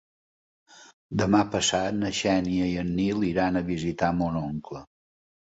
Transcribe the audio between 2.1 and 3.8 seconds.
Xènia i en Nil iran a